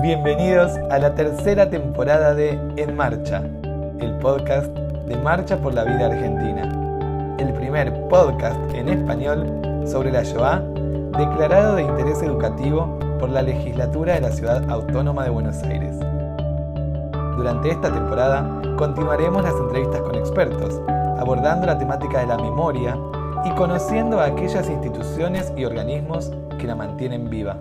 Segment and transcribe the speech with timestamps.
[0.00, 3.42] Bienvenidos a la tercera temporada de En Marcha,
[4.00, 4.66] el podcast
[5.06, 9.46] de Marcha por la Vida Argentina, el primer podcast en español
[9.86, 10.60] sobre la Shoah
[11.16, 15.94] declarado de interés educativo por la legislatura de la Ciudad Autónoma de Buenos Aires.
[17.36, 18.44] Durante esta temporada
[18.76, 20.80] continuaremos las entrevistas con expertos,
[21.18, 22.96] abordando la temática de la memoria
[23.44, 27.56] y conociendo a aquellas instituciones y organismos que la mantienen viva.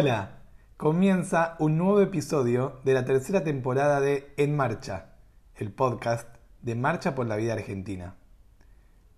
[0.00, 0.44] Hola,
[0.76, 5.16] comienza un nuevo episodio de la tercera temporada de En Marcha,
[5.56, 6.28] el podcast
[6.62, 8.14] de Marcha por la Vida Argentina.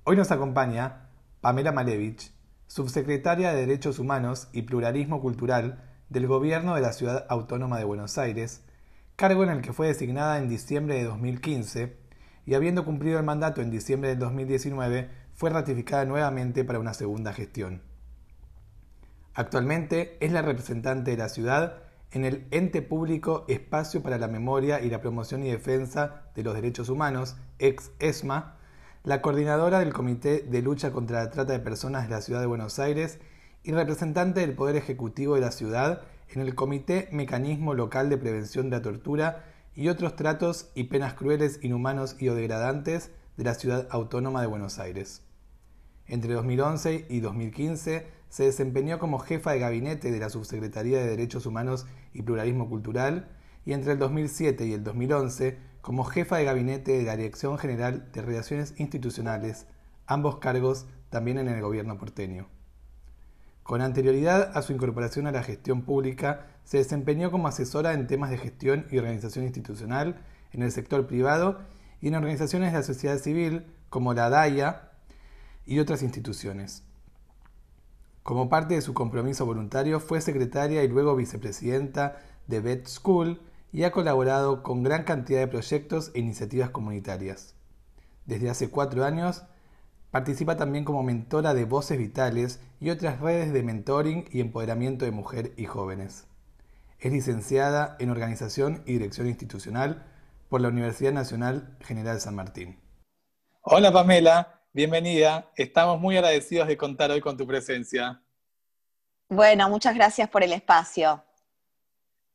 [0.04, 1.10] Hoy nos acompaña
[1.42, 2.32] Pamela Malevich,
[2.66, 8.16] subsecretaria de Derechos Humanos y Pluralismo Cultural del Gobierno de la Ciudad Autónoma de Buenos
[8.16, 8.64] Aires,
[9.16, 11.98] cargo en el que fue designada en diciembre de 2015
[12.46, 17.34] y habiendo cumplido el mandato en diciembre del 2019, fue ratificada nuevamente para una segunda
[17.34, 17.89] gestión.
[19.34, 24.80] Actualmente es la representante de la ciudad en el ente público Espacio para la Memoria
[24.80, 28.56] y la Promoción y Defensa de los Derechos Humanos, ex-ESMA,
[29.04, 32.46] la coordinadora del Comité de Lucha contra la Trata de Personas de la Ciudad de
[32.46, 33.20] Buenos Aires
[33.62, 38.68] y representante del Poder Ejecutivo de la ciudad en el Comité Mecanismo Local de Prevención
[38.68, 39.44] de la Tortura
[39.74, 44.48] y otros tratos y penas crueles, inhumanos y o degradantes de la Ciudad Autónoma de
[44.48, 45.22] Buenos Aires.
[46.06, 51.46] Entre 2011 y 2015 se desempeñó como jefa de gabinete de la Subsecretaría de Derechos
[51.46, 53.28] Humanos y Pluralismo Cultural
[53.66, 58.10] y entre el 2007 y el 2011 como jefa de gabinete de la Dirección General
[58.12, 59.66] de Relaciones Institucionales,
[60.06, 62.48] ambos cargos también en el gobierno porteño.
[63.64, 68.30] Con anterioridad a su incorporación a la gestión pública, se desempeñó como asesora en temas
[68.30, 70.22] de gestión y organización institucional
[70.52, 71.60] en el sector privado
[72.00, 74.90] y en organizaciones de la sociedad civil como la DAIA
[75.66, 76.84] y otras instituciones.
[78.22, 83.40] Como parte de su compromiso voluntario, fue secretaria y luego vicepresidenta de Vet School
[83.72, 87.54] y ha colaborado con gran cantidad de proyectos e iniciativas comunitarias.
[88.26, 89.44] Desde hace cuatro años
[90.10, 95.12] participa también como mentora de Voces Vitales y otras redes de mentoring y empoderamiento de
[95.12, 96.26] mujer y jóvenes.
[96.98, 100.04] Es licenciada en Organización y Dirección Institucional
[100.48, 102.78] por la Universidad Nacional General San Martín.
[103.62, 105.50] Hola Pamela, bienvenida.
[105.56, 108.20] Estamos muy agradecidos de contar hoy con tu presencia.
[109.28, 111.22] Bueno, muchas gracias por el espacio.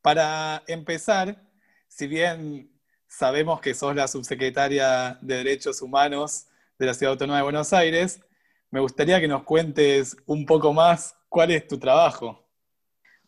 [0.01, 1.41] Para empezar,
[1.88, 2.72] si bien
[3.07, 6.47] sabemos que sos la subsecretaria de Derechos Humanos
[6.78, 8.22] de la Ciudad Autónoma de Buenos Aires,
[8.69, 12.46] me gustaría que nos cuentes un poco más cuál es tu trabajo.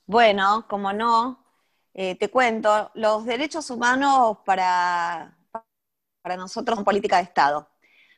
[0.05, 1.45] Bueno, como no,
[1.93, 5.37] eh, te cuento, los derechos humanos para,
[6.21, 7.69] para nosotros son política de Estado.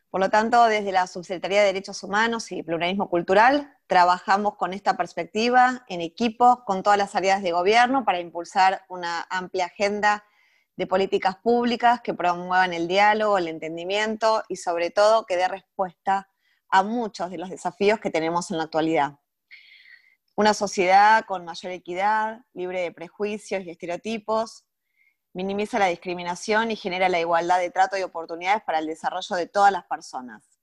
[0.10, 4.98] Por lo tanto, desde la Subsecretaría de Derechos Humanos y Pluralismo Cultural, trabajamos con esta
[4.98, 10.24] perspectiva en equipo con todas las áreas de gobierno para impulsar una amplia agenda
[10.76, 16.28] de políticas públicas que promuevan el diálogo, el entendimiento y sobre todo que dé respuesta
[16.70, 19.20] a muchos de los desafíos que tenemos en la actualidad.
[20.36, 24.66] Una sociedad con mayor equidad, libre de prejuicios y estereotipos,
[25.34, 29.48] minimiza la discriminación y genera la igualdad de trato y oportunidades para el desarrollo de
[29.48, 30.60] todas las personas.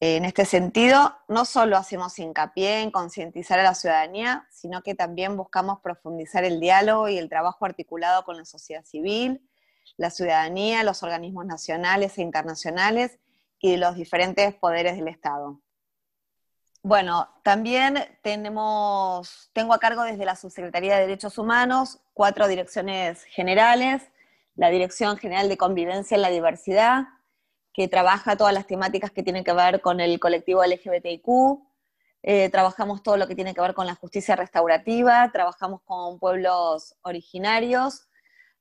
[0.00, 5.36] En este sentido, no solo hacemos hincapié en concientizar a la ciudadanía, sino que también
[5.36, 9.48] buscamos profundizar el diálogo y el trabajo articulado con la sociedad civil,
[9.96, 13.18] la ciudadanía, los organismos nacionales e internacionales
[13.58, 15.60] y los diferentes poderes del Estado.
[16.82, 24.02] Bueno, también tenemos, tengo a cargo desde la Subsecretaría de Derechos Humanos cuatro direcciones generales,
[24.54, 27.04] la Dirección General de Convivencia en la Diversidad,
[27.72, 31.28] que trabaja todas las temáticas que tienen que ver con el colectivo LGBTIQ,
[32.22, 36.96] eh, trabajamos todo lo que tiene que ver con la justicia restaurativa, trabajamos con pueblos
[37.02, 38.08] originarios,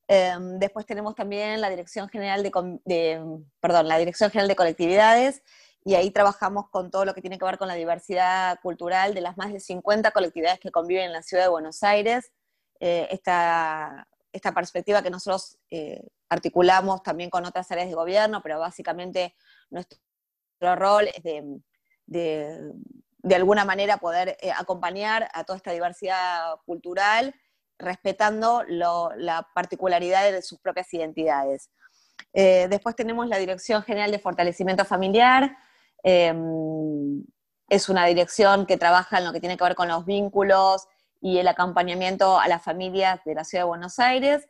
[0.07, 5.43] em, después tenemos también la Dirección General de, perdón, la Dirección General de Colectividades,
[5.87, 9.21] y ahí trabajamos con todo lo que tiene que ver con la diversidad cultural de
[9.21, 12.33] las más de 50 colectividades que conviven en la ciudad de Buenos Aires.
[12.81, 14.05] Eh, esta,
[14.53, 19.33] perspectiva que nosotros eh, articulamos también con otras áreas de gobierno, pero básicamente
[19.69, 19.97] nuestro
[20.75, 21.61] rol es de,
[22.05, 27.33] de, alguna manera poder eh, acompañar a toda esta diversidad cultural,
[27.79, 31.69] respetando la particularidad de sus propias identidades.
[32.33, 35.55] después tenemos la Dirección General de Fortalecimiento Familiar,
[36.03, 37.23] Em,
[37.69, 40.87] es una dirección que trabaja en lo que tiene que ver con los vínculos
[41.21, 44.47] y el acompañamiento a las familias de la ciudad de Buenos Aires.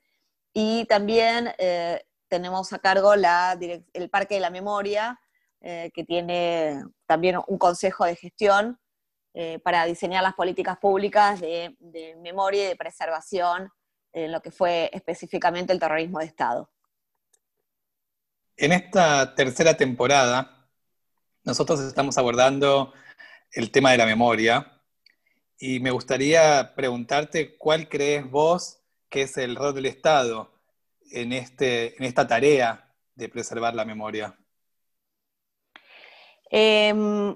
[0.54, 5.20] Y también eh, tenemos a cargo el Parque de la Memoria,
[5.62, 8.80] eh, que tiene también un consejo de gestión
[9.34, 11.76] eh, para diseñar las políticas públicas de,
[12.22, 13.72] memoria y de preservación
[14.14, 16.70] en lo que fue específicamente el terrorismo de Estado.
[18.56, 20.56] En esta tercera temporada,
[21.48, 22.94] nosotros estamos abordando
[23.54, 24.82] el tema de la memoria
[25.58, 30.52] y me gustaría preguntarte cuál crees vos que es el rol del Estado
[31.10, 34.38] en, este, en esta tarea de preservar la memoria.
[36.50, 37.34] Em,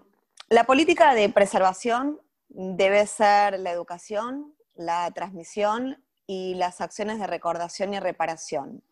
[0.49, 2.19] la política de preservación
[2.49, 8.83] debe ser la educación, la transmisión y las acciones de recordación y reparación.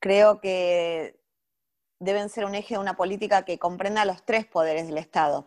[0.00, 1.19] Creo que
[2.00, 5.46] deben ser un eje de una política que comprenda los tres poderes del Estado.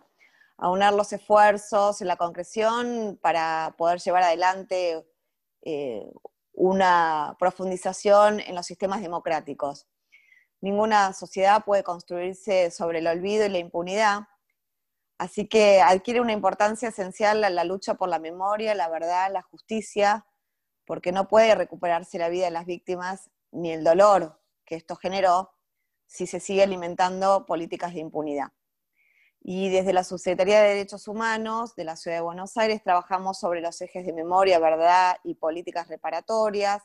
[0.58, 5.06] Aunar los esfuerzos en la concreción para poder llevar adelante
[5.64, 6.10] eh,
[6.54, 9.88] una profundización en los sistemas democráticos.
[10.62, 14.22] Ninguna sociedad puede construirse sobre el olvido y la impunidad,
[15.18, 20.26] así que adquiere una importancia esencial la lucha por la memoria, la verdad, la justicia,
[20.86, 25.53] porque no puede recuperarse la vida de las víctimas ni el dolor que esto generó
[26.14, 28.50] si se sigue alimentando políticas de impunidad.
[29.42, 33.62] Y desde la Subsecretaría de Derechos Humanos de la Ciudad de Buenos Aires trabajamos sobre
[33.62, 36.84] los ejes de memoria, verdad y políticas reparatorias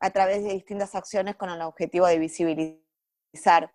[0.00, 3.72] a través de distintas acciones con el objetivo de visibilizar.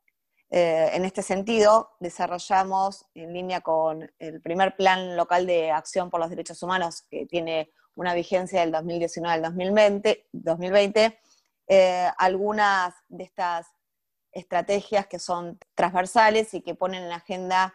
[0.51, 6.19] Eh, en este sentido, desarrollamos en línea con el primer plan local de acción por
[6.19, 11.19] los derechos humanos, que tiene una vigencia del 2019 al 2020, 2020
[11.69, 13.67] eh, algunas de estas
[14.37, 17.73] estrategias que son transversales y que ponen en la agenda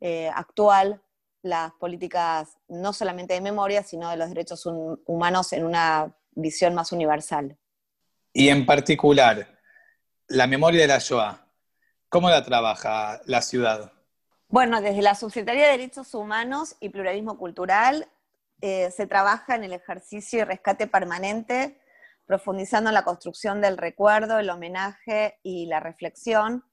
[0.00, 1.02] eh, actual
[1.42, 4.64] las políticas no solamente de memoria, sino de los derechos
[5.06, 7.58] humanos en una visión más universal.
[8.32, 9.60] Y en particular,
[10.28, 11.46] la memoria de la Shoah,
[12.08, 13.92] ¿cómo la trabaja la ciudad?
[14.48, 18.08] Bueno, desde la Subsecretaría de Derechos Humanos y Pluralismo Cultural
[18.60, 21.80] eh, se trabaja en el ejercicio y rescate permanente,
[22.26, 26.64] profundizando en la construcción del recuerdo, el homenaje y la reflexión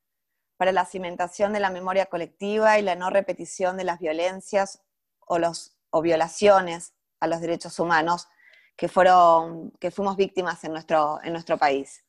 [0.57, 4.83] para la cimentación de la memoria colectiva y la no repetición de las violencias
[5.19, 8.27] o, los, o violaciones a los derechos humanos
[8.75, 12.03] que, fueron, que fuimos víctimas en nuestro, en nuestro país.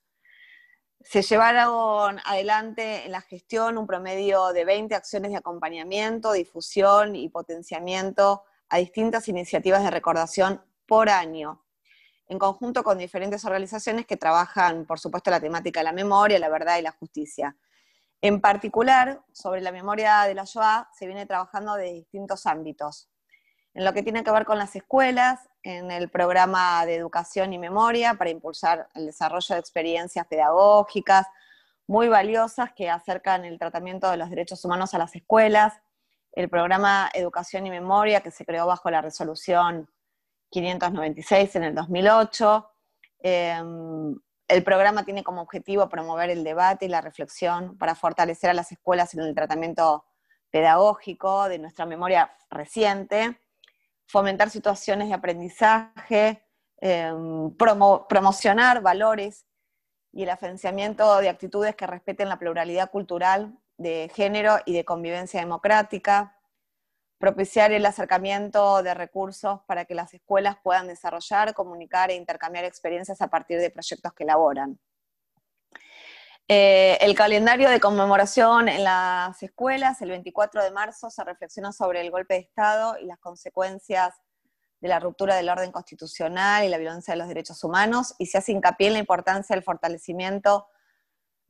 [1.01, 7.29] Se llevaron adelante en la gestión un promedio de 20 acciones de acompañamiento, difusión y
[7.29, 11.65] potenciamiento a distintas iniciativas de recordación por año,
[12.31, 16.49] en conjunto con diferentes organizaciones que trabajan, por supuesto, la temática de la memoria, la
[16.49, 17.57] verdad y la justicia.
[18.21, 23.11] En particular, sobre la memoria de la Shoah se viene trabajando de distintos ámbitos.
[23.75, 27.59] En lo que tiene que ver con las escuelas, en el programa de educación y
[27.59, 31.27] memoria para impulsar el desarrollo de experiencias pedagógicas
[31.89, 35.81] muy valiosas que acercan el tratamiento de los derechos humanos a las escuelas,
[36.31, 39.91] el programa Educación y Memoria que se creó bajo la resolución
[40.51, 42.71] 596 en el 2008,
[44.51, 48.73] el programa tiene como objetivo promover el debate y la reflexión para fortalecer a las
[48.73, 50.05] escuelas en el tratamiento
[50.51, 53.41] pedagógico de nuestra memoria reciente,
[54.07, 56.45] fomentar situaciones de aprendizaje,
[56.79, 59.47] em, promocionar valores
[60.13, 65.41] y el afianzamiento de actitudes que respeten la pluralidad cultural de género y de convivencia
[65.41, 66.40] democrática,
[67.21, 73.21] propiciar el acercamiento de recursos para que las escuelas puedan desarrollar, comunicar e intercambiar experiencias
[73.21, 74.81] a partir de proyectos que elaboran.
[76.49, 82.01] Eh, el calendario de conmemoración en las escuelas, el 24 de marzo, se reflexiona sobre
[82.01, 84.15] el golpe de Estado y las consecuencias
[84.81, 88.39] de la ruptura del orden constitucional y la violencia de los derechos humanos, y se
[88.39, 90.69] hace hincapié en la importancia del fortalecimiento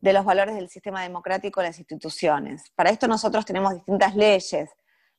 [0.00, 2.72] de los valores del sistema democrático en las instituciones.
[2.74, 4.70] Para esto nosotros tenemos distintas leyes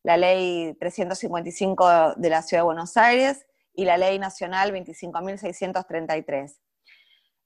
[0.03, 6.57] la ley 355 de la Ciudad de Buenos Aires y la ley nacional 25.633.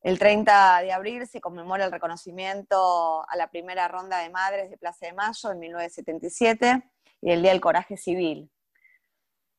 [0.02, 4.78] El 30 de abril se conmemora el reconocimiento a la primera ronda de madres de
[4.78, 6.84] Plaza de Mayo en 1977
[7.22, 8.52] y el Día del Coraje Civil.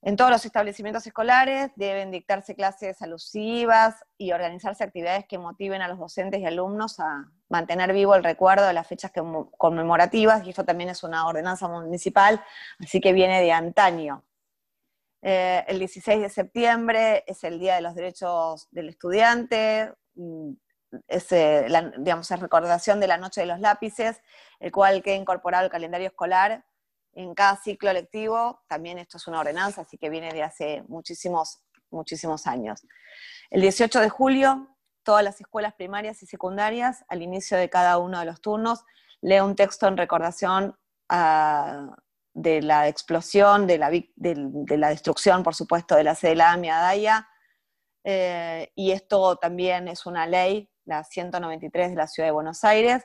[0.07, 5.89] En todos los establecimientos escolares deben dictarse clases alusivas y organizarse actividades que motiven a
[5.89, 9.11] los docentes y alumnos a mantener vivo el recuerdo de las fechas
[9.59, 12.41] conmemorativas, y esto también es una ordenanza municipal,
[12.79, 14.25] así que viene de antaño.
[15.23, 20.53] Eh, el 16 de septiembre es el Día de los Derechos del Estudiante, mm,
[21.09, 21.81] es, eh, la,
[22.37, 24.23] recordación de la Noche de los Lápices,
[24.61, 26.65] el cual queda incorporado al calendario escolar
[27.17, 31.63] en cada ciclo lectivo, también esto es una ordenanza, así que viene de hace muchísimos,
[31.91, 32.87] muchísimos años.
[33.51, 38.19] El 18 de julio todas las escuelas primarias y secundarias, al inicio de cada uno
[38.19, 38.85] de los turnos,
[39.23, 40.77] lee un texto en recordación
[41.09, 41.97] ah,
[42.35, 46.53] de la explosión, de la, de, la, destrucción, por supuesto, de la sede de la
[46.53, 47.29] AMIA.
[48.03, 53.05] Eh, y esto también es una ley, la 193 de la Ciudad de Buenos Aires.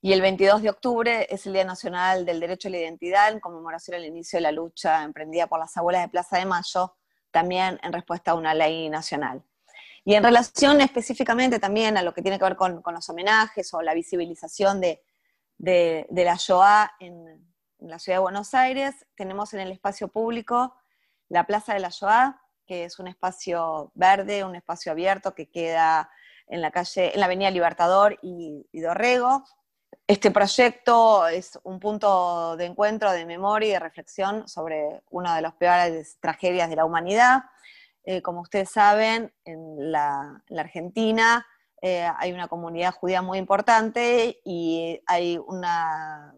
[0.00, 3.40] Y el 22 de octubre es el Día Nacional del Derecho a la Identidad, en
[3.40, 6.94] conmemoración al inicio de la lucha emprendida por las abuelas de Plaza de Mayo,
[7.32, 9.42] también en respuesta a una ley nacional.
[10.04, 13.82] Y en relación específicamente también a lo que tiene que ver con, los homenajes o
[13.82, 15.02] la visibilización de,
[15.58, 17.44] la Shoah en,
[17.80, 20.76] la ciudad de Buenos Aires, tenemos en el espacio público
[21.28, 26.08] la Plaza de la Shoah, que es un espacio verde, un espacio abierto que queda
[26.46, 29.44] en la calle, en la Avenida Libertador y Dorrego.
[30.06, 35.42] Este proyecto es un punto de encuentro, de memoria y de reflexión sobre una de
[35.42, 37.42] las peores tragedias de la humanidad.
[38.04, 41.46] Eh, como ustedes saben, en la, Argentina
[41.82, 46.34] eh, hay una comunidad judía muy importante y hay una,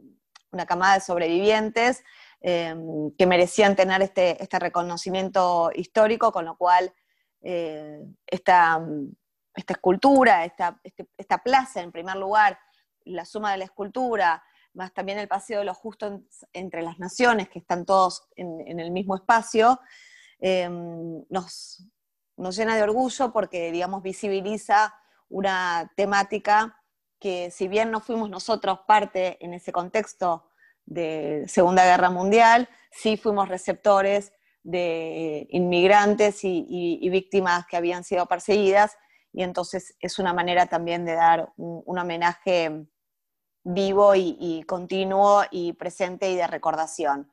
[0.66, 2.02] camada de sobrevivientes
[2.40, 2.74] eh,
[3.16, 6.92] que merecían tener este, este, reconocimiento histórico, con lo cual
[7.40, 8.84] esta,
[9.54, 12.58] escultura, esta, este, esta plaza en primer lugar,
[13.10, 14.42] la suma de la escultura,
[14.74, 16.20] más también el paseo de los justos
[16.52, 19.80] entre las naciones, que están todos en, el mismo espacio,
[20.38, 21.84] em, nos,
[22.36, 24.94] nos, llena de orgullo porque, digamos, visibiliza
[25.28, 26.76] una temática
[27.18, 30.48] que si bien no fuimos nosotros parte en ese contexto
[30.86, 38.96] de Segunda Guerra Mundial, sí fuimos receptores de inmigrantes y víctimas que habían sido perseguidas
[39.32, 42.86] y entonces es una manera también de dar un, homenaje
[43.64, 47.30] vivo y, continuo y presente y de recordación.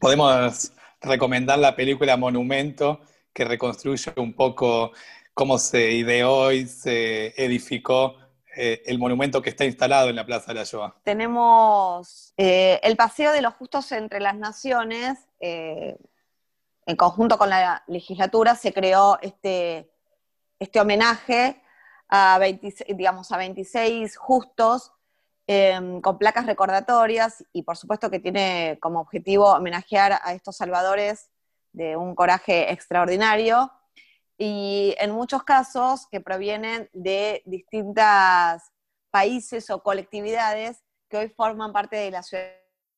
[0.00, 3.00] Podemos recomendar la película Monumento,
[3.32, 4.92] que reconstruye un poco
[5.34, 8.16] cómo se ideó y se edificó
[8.56, 10.94] eh, el monumento que está instalado en la Plaza de la Shoah.
[11.02, 15.98] Tenemos eh, el Paseo de los Justos entre las Naciones, eh,
[16.86, 19.90] en conjunto con la legislatura se creó este
[20.58, 21.60] este homenaje
[22.08, 22.40] a,
[22.88, 24.92] digamos, a 26 justos
[25.46, 31.30] em, con placas recordatorias y por supuesto que tiene como objetivo homenajear a estos salvadores
[31.72, 33.70] de un coraje extraordinario
[34.38, 38.04] y en muchos casos que provienen de distintos
[39.10, 42.44] países o colectividades que hoy forman parte de la ciudad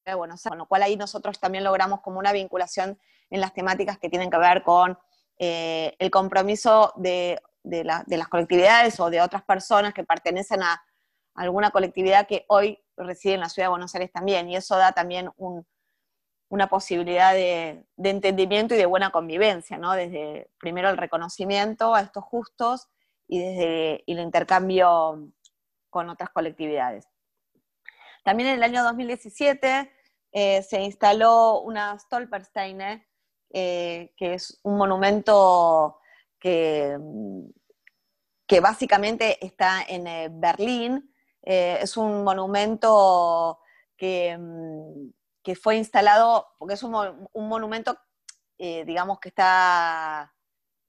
[0.07, 2.99] de Buenos Aires, con lo cual ahí nosotros también logramos como una vinculación
[3.31, 4.99] en las temáticas que tienen que ver con
[5.39, 7.39] eh, el compromiso de
[7.69, 10.83] de, las colectividades o de otras personas que pertenecen a
[11.39, 14.49] alguna colectividad que hoy reside en la ciudad de Buenos Aires también.
[14.51, 15.31] Y eso da también
[16.49, 19.93] una posibilidad de, entendimiento y de buena convivencia, ¿no?
[19.93, 22.89] Desde primero el reconocimiento a estos justos
[23.29, 25.31] y desde el intercambio
[25.91, 27.07] con otras colectividades.
[28.25, 29.93] También en el año 2017
[30.33, 33.07] eh, se instaló una Stolpersteine,
[33.51, 36.01] eh, que es un monumento
[36.39, 36.99] que,
[38.47, 41.15] que básicamente está en eh, Berlín.
[41.51, 43.59] Eh, es un monumento
[43.97, 45.11] que, mm,
[45.43, 46.93] que, fue instalado, porque es un,
[47.35, 47.97] monumento,
[48.59, 50.35] eh, digamos, que está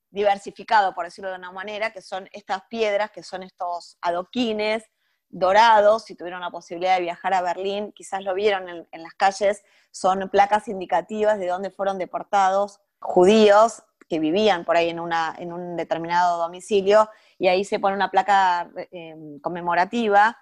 [0.09, 4.83] diversificado, por decirlo de una manera, que son estas piedras, que son estos adoquines
[5.29, 9.13] dorados, si tuvieron la posibilidad de viajar a Berlín, quizás lo vieron en, en las
[9.13, 15.33] calles, son placas indicativas de dónde fueron deportados judíos que vivían por ahí en, una,
[15.37, 20.37] en un determinado domicilio, y ahí se pone una placa eh, conmemorativa.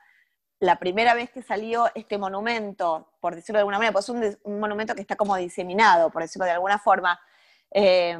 [0.59, 4.59] La primera vez que salió este monumento, por decirlo de alguna manera, pues es un,
[4.59, 7.19] monumento que está como diseminado, por decirlo de alguna forma,
[7.71, 8.17] eh,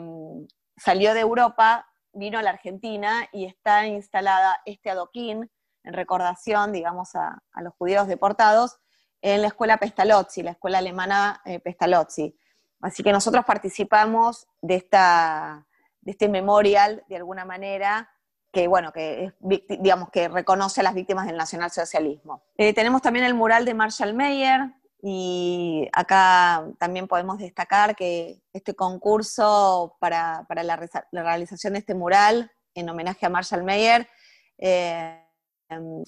[0.77, 5.49] salió de Europa, vino a la Argentina y está instalada este adoquín
[5.83, 8.77] en recordación, digamos, a, los judíos deportados
[9.21, 12.37] en la escuela Pestalozzi, la escuela alemana eh, Pestalozzi.
[12.81, 15.65] Así que nosotros participamos de, esta,
[16.01, 18.11] de este memorial, de alguna manera,
[18.57, 19.33] que, bueno, que,
[19.79, 22.41] digamos, que reconoce a las víctimas del nacionalsocialismo.
[22.57, 28.73] Eh, tenemos también el mural de Marshall Mayer, y acá también podemos destacar que este
[28.73, 34.09] concurso para, la, realización de este mural en homenaje a Marshall Mayer
[34.57, 35.23] eh,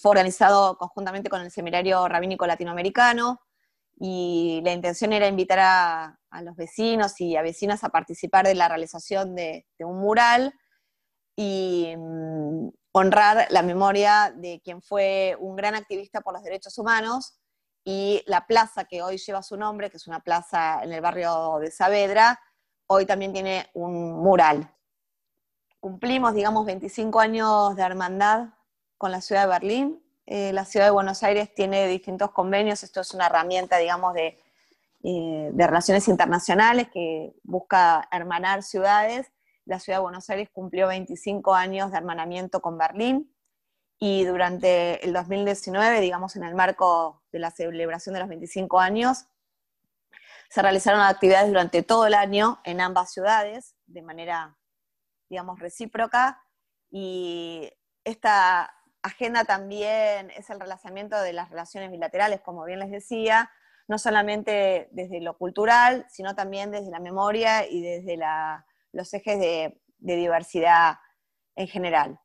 [0.01, 3.39] fue organizado conjuntamente con el Seminario Rabínico Latinoamericano
[3.99, 8.67] y la intención era invitar a, los vecinos y a vecinas a participar de la
[8.67, 10.55] realización de, un mural
[11.41, 17.39] y mm, honrar la memoria de quien fue un gran activista por los derechos humanos
[17.85, 21.59] y la plaza que hoy lleva su nombre, que es una plaza en el barrio
[21.61, 22.41] de Saavedra,
[22.87, 24.69] hoy también tiene un mural.
[25.79, 28.49] cumplimos, digamos, 25 años de hermandad
[28.97, 30.03] con la ciudad de Berlín.
[30.25, 34.37] Eh, la ciudad de Buenos Aires tiene distintos convenios, esto es una herramienta, digamos, de,
[35.03, 39.31] eh, de relaciones internacionales que busca hermanar ciudades.
[39.69, 43.31] La ciudad de Buenos Aires cumplió 25 años de hermanamiento con Berlín
[43.99, 49.27] y durante el 2019, digamos, en el marco de la celebración de los 25 años,
[50.49, 54.57] se realizaron actividades durante todo el año en ambas ciudades de manera,
[55.29, 56.41] digamos, recíproca
[56.89, 57.71] y
[58.03, 58.73] esta
[59.03, 63.51] agenda también es el relanzamiento de las relaciones bilaterales, como bien les decía,
[63.87, 68.17] no solamente desde lo cultural, sino también desde la memoria y desde
[68.91, 70.97] los ejes de, diversidad
[71.55, 72.19] en general.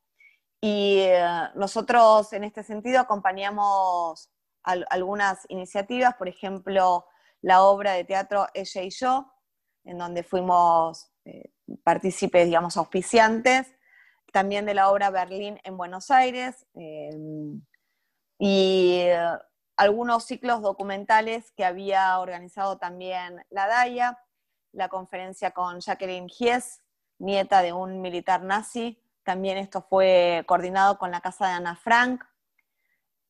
[0.61, 4.31] Y eh, nosotros en este sentido acompañamos
[4.63, 7.05] algunas iniciativas, por ejemplo,
[7.41, 9.31] la obra de teatro Ella y yo,
[9.83, 11.51] en donde fuimos eh,
[11.83, 13.75] partícipes, digamos, auspiciantes,
[14.31, 17.11] también de la obra Berlín en Buenos Aires, eh,
[18.39, 19.05] y
[19.77, 24.17] algunos ciclos documentales que había organizado también la DAIA,
[24.75, 26.81] la conferencia con Jacqueline Hies,
[27.17, 32.23] nieta de un militar nazi, también esto fue coordinado con la Casa de Ana Frank,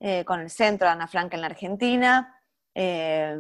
[0.02, 2.42] eh, con el Centro de Ana Frank en la Argentina.
[2.74, 3.40] Eh,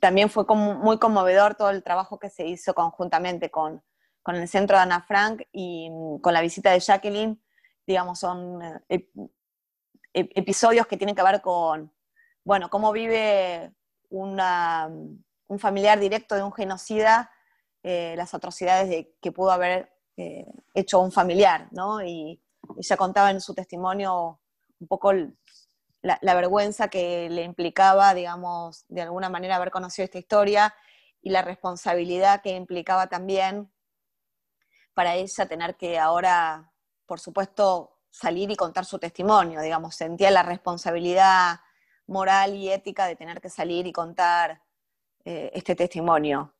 [0.00, 3.84] también fue muy conmovedor todo el trabajo que se hizo conjuntamente con,
[4.24, 7.40] con, el Centro de Ana Frank y mm, con la visita de Jacqueline.
[7.86, 9.08] Digamos, son eh,
[10.12, 11.92] episodios que tienen que ver con,
[12.44, 13.72] bueno, cómo vive
[14.10, 14.38] un
[15.58, 17.30] familiar directo de un genocida
[17.82, 22.02] eh, las atrocidades que pudo haber eh, hecho un familiar, ¿no?
[22.02, 22.40] Y
[22.78, 24.40] ella contaba en su testimonio
[24.78, 25.12] un poco
[26.02, 30.74] la, vergüenza que le implicaba, digamos, de alguna manera haber conocido esta historia
[31.22, 33.72] y la responsabilidad que implicaba también
[34.94, 36.72] para ella tener que ahora,
[37.06, 41.60] por supuesto, salir y contar su testimonio, digamos, sentía la responsabilidad
[42.06, 44.60] moral y ética de tener que salir y contar
[45.24, 46.52] eh, este testimonio.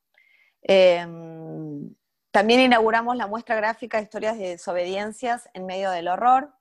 [0.62, 1.94] Em,
[2.30, 6.54] también inauguramos la muestra gráfica de historias de desobediencias en medio del horror.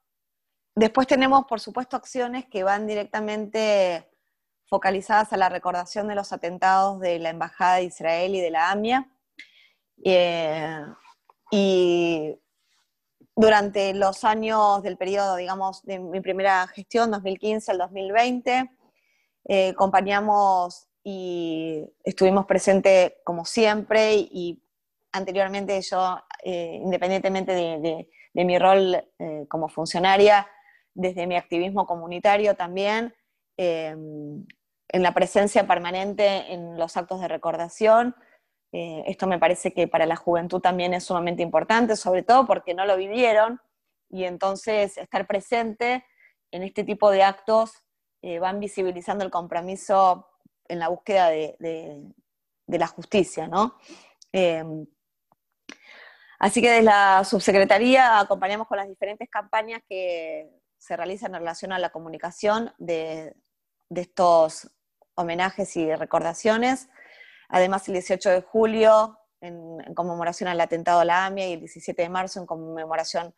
[0.75, 4.09] Después tenemos, por supuesto, acciones que van directamente
[4.67, 8.71] focalizadas a la recordación de los atentados de la Embajada de Israel y de la
[8.71, 9.09] AMIA.
[10.03, 10.85] Eh,
[11.51, 12.39] y
[13.35, 18.71] durante los años del periodo, digamos, de mi primera gestión, 2015 al 2020,
[19.45, 24.63] eh, acompañamos y estuvimos presentes como siempre y,
[25.11, 30.47] anteriormente yo, eh, independientemente de, mi rol eh, como funcionaria,
[30.93, 33.13] desde mi activismo comunitario también,
[33.57, 34.47] en
[35.03, 38.15] la presencia permanente en los actos de recordación.
[38.71, 42.85] esto me parece que para la juventud también es sumamente importante, sobre todo porque no
[42.85, 43.61] lo vivieron
[44.11, 46.05] y entonces estar presente
[46.51, 47.73] en este tipo de actos
[48.21, 50.27] eh, van visibilizando el compromiso
[50.71, 52.13] en la búsqueda de,
[52.67, 53.77] la justicia, ¿no?
[54.31, 54.88] Em,
[56.39, 61.73] así que desde la subsecretaría acompañamos con las diferentes campañas que se realizan en relación
[61.73, 63.36] a la comunicación de,
[63.89, 64.71] estos
[65.15, 66.89] homenajes y recordaciones.
[67.49, 71.60] Además, el 18 de julio, en, en, conmemoración al atentado a la AMIA, y el
[71.60, 73.36] 17 de marzo, en conmemoración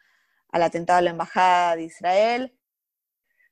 [0.52, 2.56] al atentado a la Embajada de Israel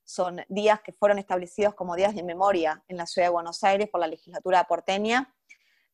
[0.03, 3.89] son días que fueron establecidos como días de memoria en la ciudad de Buenos Aires
[3.89, 5.33] por la legislatura porteña.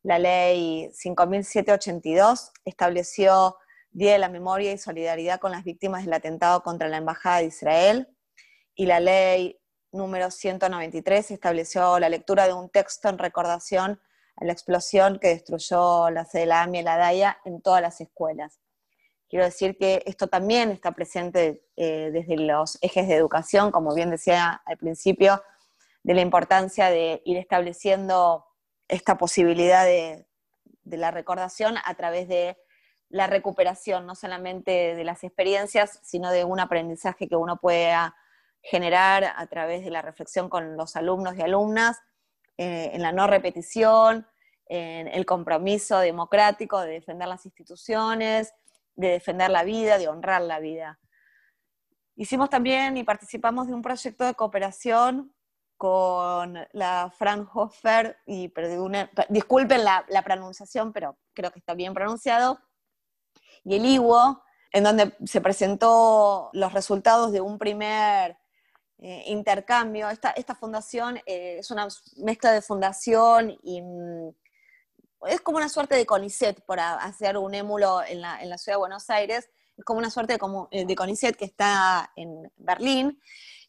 [0.04, 3.58] La ley 5782 estableció
[3.92, 7.46] Día de la Memoria y Solidaridad con las víctimas del atentado contra la Embajada de
[7.46, 8.08] Israel.
[8.76, 9.60] Y la ley
[9.92, 14.00] número 193 estableció la lectura de un texto en recordación
[14.36, 18.60] a la explosión que destruyó la sede de y la DAIA en todas las escuelas.
[19.30, 24.10] Quiero decir que esto también está presente eh, desde los ejes de educación, como bien
[24.10, 25.44] decía al principio,
[26.04, 28.46] de la importancia de ir estableciendo
[28.88, 30.26] esta posibilidad de,
[30.86, 32.58] la recordación a través de
[33.10, 38.16] la recuperación, no solamente de las experiencias, sino de un aprendizaje que uno pueda
[38.62, 41.98] generar a través de la reflexión con los alumnos y alumnas,
[42.58, 44.26] eh, en la no repetición,
[44.68, 48.54] en el compromiso democrático de defender las instituciones,
[48.98, 51.00] de defender la vida, de honrar la vida.
[52.16, 55.34] Hicimos también y participamos de un proyecto de cooperación
[55.78, 58.52] con la Fraunhofer, y
[59.30, 62.60] disculpen la, pronunciación, pero creo que está bien pronunciado,
[63.64, 68.38] y el IWO, en donde se presentó los resultados de un primer
[68.98, 70.10] eh, intercambio.
[70.10, 74.30] Esta, esta fundación eh, es una mezcla de fundación y mm,
[75.26, 79.10] es como una suerte de CONICET por hacer un émulo en la, ciudad de Buenos
[79.10, 83.20] Aires, es como una suerte de, como, CONICET que está en Berlín,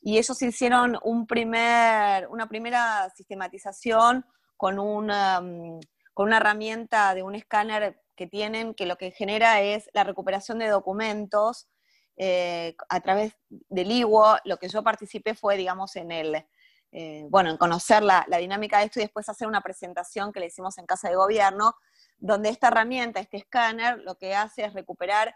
[0.01, 4.25] y ellos hicieron un primer, una primera sistematización
[4.57, 5.81] con una, mm,
[6.15, 10.59] con una herramienta de un escáner que tienen, que lo que genera es la recuperación
[10.59, 11.69] de documentos
[12.17, 14.39] eh, a través del IWO.
[14.45, 16.45] Lo que yo participé fue, digamos, en el,
[16.91, 20.47] eh, bueno, en conocer la, dinámica de esto y después hacer una presentación que le
[20.47, 21.75] hicimos en Casa de Gobierno,
[22.17, 25.35] donde esta herramienta, este escáner, lo que hace es recuperar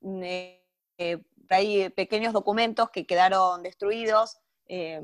[0.00, 5.00] mm, eh, pequeños documentos que quedaron destruidos eh,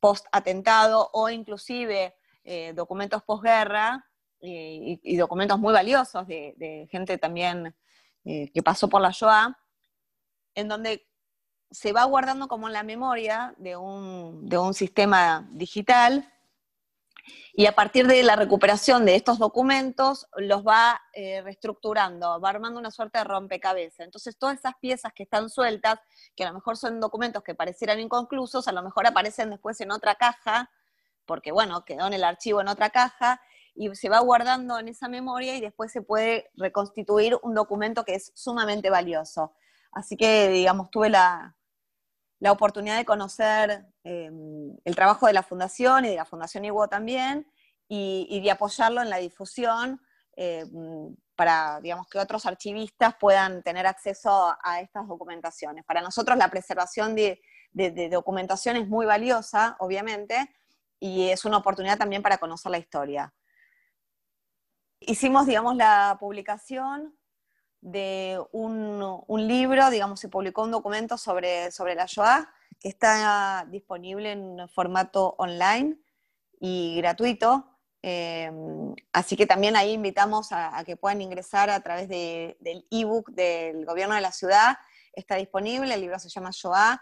[0.00, 2.14] post atentado o inclusive
[2.74, 4.08] documentos posguerra
[4.40, 7.76] y, y, documentos muy valiosos de, gente también
[8.24, 9.54] que pasó por la Shoah,
[10.54, 11.07] en donde
[11.70, 16.32] se va guardando como en la memoria de un, de un sistema digital
[17.52, 22.78] y a partir de la recuperación de estos documentos los va eh, reestructurando, va armando
[22.78, 24.00] una suerte de rompecabezas.
[24.00, 25.98] Entonces todas esas piezas que están sueltas,
[26.36, 29.90] que a lo mejor son documentos que parecieran inconclusos, a lo mejor aparecen después en
[29.90, 30.70] otra caja,
[31.26, 33.40] porque bueno, quedó en el archivo en otra caja,
[33.74, 38.14] y se va guardando en esa memoria y después se puede reconstituir un documento que
[38.14, 39.52] es sumamente valioso.
[39.92, 41.56] Así que, digamos, tuve la,
[42.40, 46.88] la oportunidad de conocer em, el trabajo de la Fundación y de la Fundación Iguo
[46.88, 47.46] también,
[47.90, 50.00] y, de apoyarlo en la difusión
[50.36, 55.84] em, para digamos, que otros archivistas puedan tener acceso a estas documentaciones.
[55.84, 57.40] Para nosotros la preservación de,
[58.10, 60.52] documentación es muy valiosa, obviamente,
[60.98, 63.32] y es una oportunidad también para conocer la historia.
[65.00, 67.16] Hicimos, digamos, la publicación
[67.80, 74.32] de un, libro, digamos, se publicó un documento sobre, sobre la Shoah, que está disponible
[74.32, 75.98] en formato online
[76.60, 77.78] y gratuito.
[78.02, 78.50] Eh,
[79.12, 84.14] así que también ahí invitamos a, que puedan ingresar a través del ebook del gobierno
[84.14, 84.76] de la ciudad.
[85.12, 87.00] Está disponible, el libro se llama Shoah,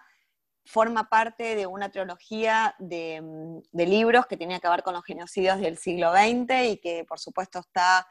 [0.65, 3.23] forma parte de una trilogía de,
[3.71, 7.21] de libros que tenía que ver con los genocidios del siglo XX y que por
[7.21, 8.07] supuesto está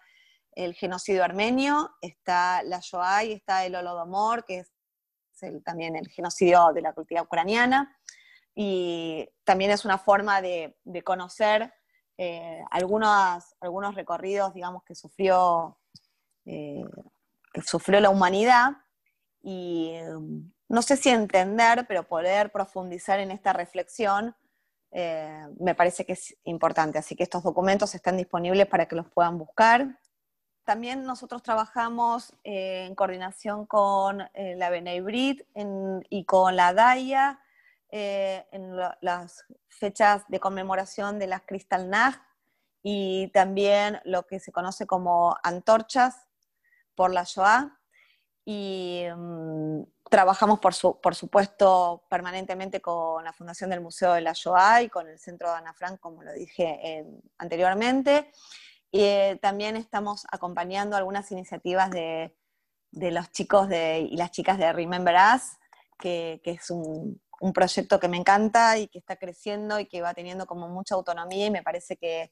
[0.56, 4.72] el genocidio armenio, está la Shoah y está el Holodomor, que es
[5.64, 7.98] también el genocidio de la cultura ucraniana,
[8.56, 11.74] y también es una forma de, conocer
[12.18, 15.78] eh, algunos, algunos recorridos, digamos, que sufrió,
[16.46, 16.86] eh,
[17.66, 18.72] sufrió la humanidad,
[19.44, 19.94] y
[20.68, 24.36] no sé si entender, pero poder profundizar en esta reflexión
[24.98, 26.98] eh, me parece que es importante.
[26.98, 30.00] Así que estos documentos están disponibles para que los puedan buscar.
[30.66, 35.44] También nosotros trabajamos eh, en coordinación con eh, la Beneibrit
[36.10, 37.40] y con la DAIA
[37.92, 42.20] eh, en las fechas de conmemoración de las Kristallnacht
[42.82, 46.26] y también lo que se conoce como antorchas
[46.96, 47.80] por la Shoah.
[48.44, 54.82] Y mm, trabajamos, por, por, supuesto, permanentemente con la Fundación del Museo de la Shoah
[54.82, 57.06] y con el Centro de Ana Frank, como lo dije
[57.38, 58.32] anteriormente.
[58.92, 62.34] Y eh, también estamos acompañando algunas iniciativas de,
[62.92, 65.58] los chicos y las chicas de Remember Us,
[66.00, 67.22] que, es un,
[67.54, 71.48] proyecto que me encanta y que está creciendo y que va teniendo como mucha autonomía
[71.48, 72.32] y me parece que,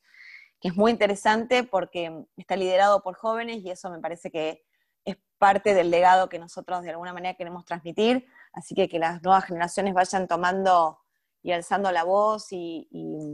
[0.61, 4.63] es muy interesante porque está liderado por jóvenes y eso me parece que
[5.03, 9.21] es parte del legado que nosotros de alguna manera queremos transmitir, así que que las
[9.21, 11.01] nuevas generaciones vayan tomando
[11.41, 12.87] y alzando la voz y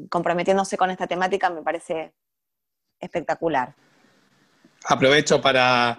[0.09, 2.15] comprometiéndose con esta temática me parece
[2.99, 3.73] espectacular.
[4.85, 5.97] Aprovecho para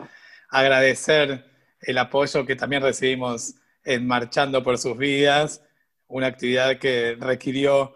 [0.50, 1.44] agradecer
[1.80, 5.62] el apoyo que también recibimos en Marchando por sus vidas,
[6.08, 7.94] una actividad que requirió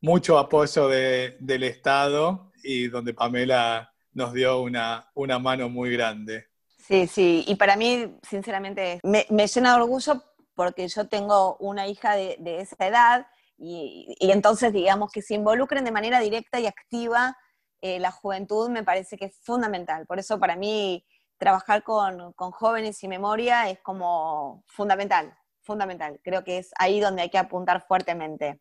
[0.00, 6.48] mucho apoyo del Estado y donde Pamela nos dio una, una mano muy grande.
[6.78, 12.14] Sí, sí, y para mí, sinceramente, me, llena de orgullo porque yo tengo una hija
[12.16, 17.36] de, esa edad y, y, entonces digamos que se involucren de manera directa y activa
[17.80, 20.06] eh, la juventud me parece que es fundamental.
[20.06, 21.04] Por eso para mí
[21.38, 26.20] trabajar con, jóvenes y memoria es como fundamental, fundamental.
[26.22, 28.60] Creo que es ahí donde hay que apuntar fuertemente.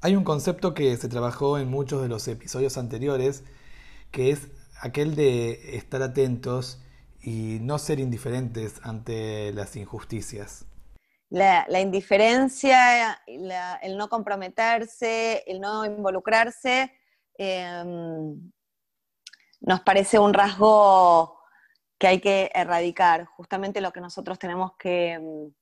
[0.00, 3.44] Hay un concepto que se trabajó en muchos de los episodios anteriores,
[4.10, 4.48] que es
[4.80, 6.80] aquel de estar atentos
[7.22, 10.64] y no ser indiferentes ante las injusticias.
[11.28, 16.92] La, indiferencia, el no comprometerse, el no involucrarse,
[17.38, 18.52] Em,
[19.60, 21.38] nos parece un rasgo
[21.98, 23.24] que hay que erradicar.
[23.26, 25.52] Justamente lo que nosotros tenemos que em,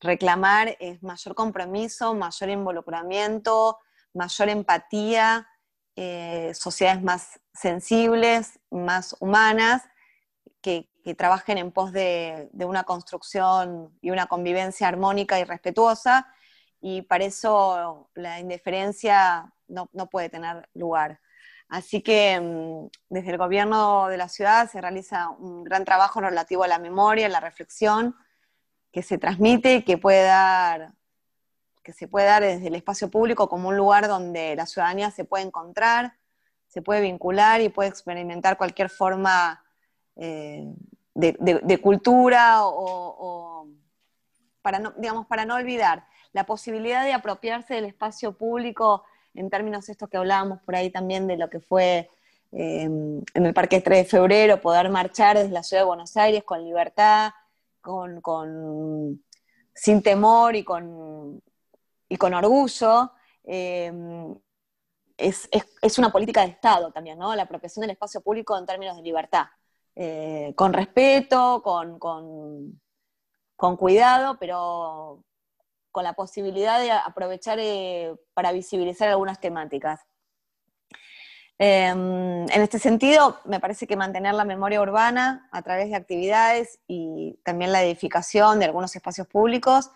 [0.00, 3.78] reclamar es mayor compromiso, mayor involucramiento,
[4.14, 5.48] mayor empatía,
[5.96, 9.82] eh, sociedades más sensibles, más humanas,
[10.62, 16.28] que, trabajen en pos de, una construcción y una convivencia armónica y respetuosa,
[16.82, 21.20] y para eso la indiferencia no, puede tener lugar.
[21.68, 26.64] Así que mm, desde el gobierno de la ciudad se realiza un gran trabajo relativo
[26.64, 28.16] a la memoria, a la reflexión,
[28.90, 30.92] que se transmite y que puede dar
[31.84, 35.24] que se puede dar desde el espacio público como un lugar donde la ciudadanía se
[35.24, 36.16] puede encontrar,
[36.68, 39.64] se puede vincular y puede experimentar cualquier forma
[40.14, 40.64] eh,
[41.14, 43.66] de, cultura o,
[44.62, 49.88] para, no, digamos, para no olvidar la posibilidad de apropiarse del espacio público en términos
[49.88, 52.10] estos que hablábamos por ahí también de lo que fue
[52.52, 56.44] eh, en el Parque 3 de Febrero, poder marchar desde la ciudad de Buenos Aires
[56.44, 57.32] con libertad,
[57.80, 59.24] con,
[59.74, 61.42] sin temor y con,
[62.08, 63.12] y con orgullo.
[63.44, 63.90] Eh,
[65.22, 67.34] es, una política de Estado también, ¿no?
[67.34, 69.46] La apropiación del espacio público en términos de libertad.
[69.94, 75.22] Eh, con respeto, con, con, cuidado, pero
[75.92, 80.00] con la posibilidad de aprovechar eh, para visibilizar algunas temáticas.
[81.58, 86.80] Em, en este sentido, me parece que mantener la memoria urbana a través de actividades
[86.88, 89.90] y también la edificación de algunos espacios públicos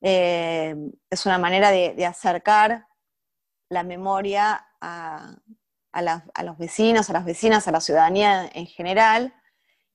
[0.00, 0.74] eh,
[1.10, 2.86] es una manera de, acercar
[3.68, 5.36] la memoria a,
[6.42, 9.34] los vecinos, a las vecinas, a la ciudadanía en general,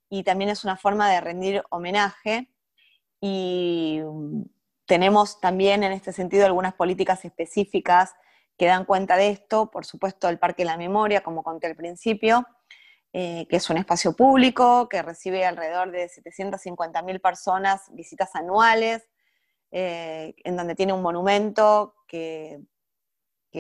[0.10, 2.50] y también es una forma de rendir homenaje.
[3.22, 4.02] Y
[4.90, 8.16] tenemos también en este sentido algunas políticas específicas
[8.58, 11.76] que dan cuenta de esto, por supuesto el Parque de la Memoria, como conté al
[11.76, 12.48] principio,
[13.14, 19.08] eh, que es un espacio público que recibe alrededor de 750.000 personas, visitas anuales,
[19.70, 22.60] eh, en donde tiene un monumento que,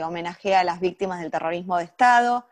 [0.04, 2.48] homenajea a las víctimas del terrorismo de Estado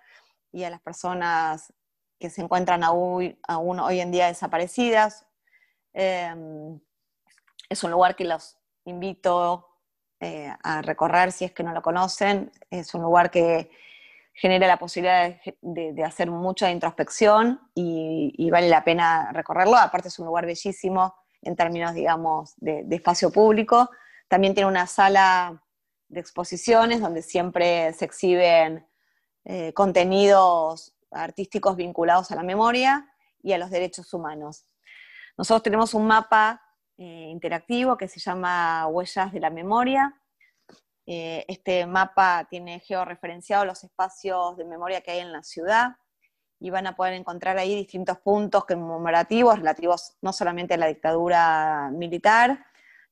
[0.52, 1.74] y a las personas
[2.20, 5.26] que se encuentran aún, hoy en día desaparecidas.
[5.94, 6.80] Em,
[7.70, 9.67] es un lugar que los invito
[10.19, 12.52] eh, a recorrer si es que no lo conocen.
[12.69, 13.69] Es un lugar que
[14.34, 19.76] genera la posibilidad de, hacer mucha introspección y, vale la pena recorrerlo.
[19.76, 23.89] Aparte es un lugar bellísimo en términos, digamos, de, espacio público.
[24.28, 25.63] También tiene una sala
[26.08, 28.88] de exposiciones donde siempre se exhiben
[29.45, 33.08] eh, contenidos artísticos vinculados a la memoria
[33.41, 34.65] y a los derechos humanos.
[35.38, 36.62] Nosotros tenemos un mapa
[36.98, 40.20] eh, interactivo que se llama Huellas de la Memoria.
[41.06, 45.92] Eh, este mapa tiene georreferenciado los espacios de memoria que hay en la ciudad
[46.60, 51.92] y van a poder encontrar ahí distintos puntos conmemorativos relativos no solamente a la dictadura
[51.94, 52.66] militar,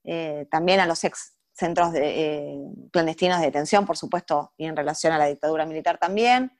[0.03, 2.59] eh, también a los ex centros de,
[2.91, 6.51] clandestinos de detención, por supuesto, y en relación a la dictadura militar también.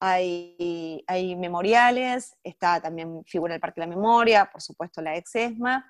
[0.00, 5.34] Hay, hay memoriales, está también figura el Parque de la Memoria, por supuesto la ex
[5.34, 5.84] ESMA,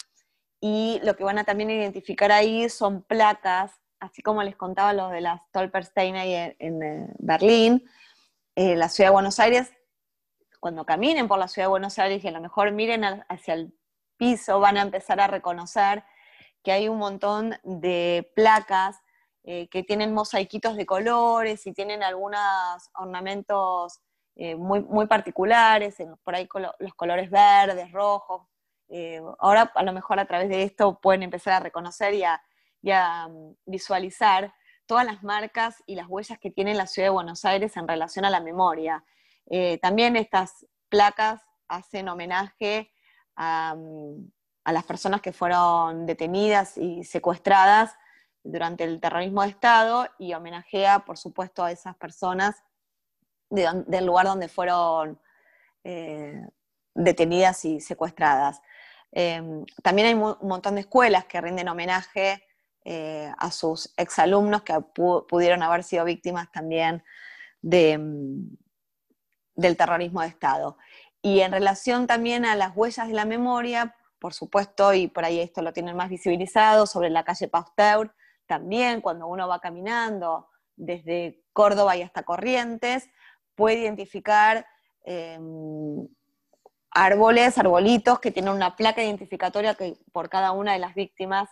[0.60, 5.08] y lo que van a también identificar ahí son placas, así como les contaba lo
[5.08, 7.88] de las Stolperstein ahí en, en Berlín,
[8.54, 9.72] eh, la ciudad de Buenos Aires
[10.60, 13.72] cuando caminen por la ciudad de Buenos Aires y a lo mejor miren hacia el
[14.16, 16.04] piso, van a empezar a reconocer
[16.62, 19.00] que hay un montón de placas
[19.44, 22.40] eh, que tienen mosaiquitos de colores y tienen algunos
[22.94, 24.00] ornamentos
[24.34, 26.48] eh, muy, muy particulares, por ahí
[26.80, 28.42] los colores verdes, rojos.
[28.88, 33.28] Eh, ahora a lo mejor a través de esto pueden empezar a reconocer y a
[33.28, 34.52] mm, visualizar
[34.88, 38.24] todas las marcas y las huellas que tiene la ciudad de Buenos Aires en relación
[38.24, 39.04] a la memoria.
[39.50, 42.90] Eh, también estas placas hacen homenaje
[43.36, 44.14] mm,
[44.64, 47.94] a, las personas que fueron detenidas y secuestradas
[48.42, 52.56] durante el terrorismo de Estado y homenajea, por supuesto, a esas personas
[53.50, 55.20] del lugar donde fueron
[55.84, 56.46] eh,
[56.94, 58.62] detenidas y secuestradas.
[59.12, 62.44] Em, también hay un montón de escuelas que rinden homenaje
[62.84, 64.74] eh, a sus exalumnos que
[65.28, 67.02] pudieron haber sido víctimas también
[67.60, 68.56] de, mm,
[69.56, 70.78] del terrorismo de Estado.
[71.20, 75.40] Y en relación también a las huellas de la memoria, por supuesto, y por ahí
[75.40, 78.14] esto lo tienen más visibilizado, sobre la calle Pasteur,
[78.46, 83.10] también cuando uno va caminando desde Córdoba y hasta Corrientes,
[83.54, 84.66] puede identificar
[85.04, 86.06] em,
[86.90, 91.48] árboles, arbolitos que tienen una placa identificatoria que, por cada una de las víctimas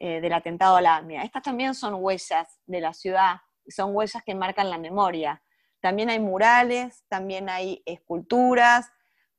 [0.00, 1.22] eh, del atentado a la AMIA.
[1.22, 3.36] Estas también son huellas de la ciudad,
[3.68, 5.42] son huellas que marcan la memoria.
[5.80, 8.90] También hay murales, también hay esculturas,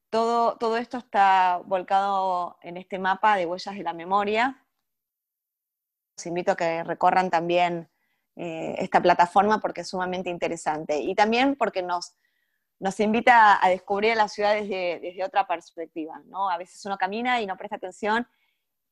[0.10, 4.66] todo, todo esto está volcado en este mapa de huellas de la memoria.
[6.18, 7.90] Los invito a que recorran también
[8.38, 12.16] eh, esta plataforma porque es sumamente interesante y también porque nos,
[12.80, 16.50] nos invita a descubrir la ciudad desde, otra perspectiva, ¿no?
[16.50, 18.28] A veces uno camina y no presta atención